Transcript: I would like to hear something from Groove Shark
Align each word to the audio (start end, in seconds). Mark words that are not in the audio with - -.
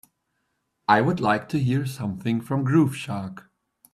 I 0.87 1.01
would 1.01 1.19
like 1.19 1.47
to 1.49 1.59
hear 1.59 1.85
something 1.85 2.41
from 2.41 2.63
Groove 2.63 2.95
Shark 2.95 3.51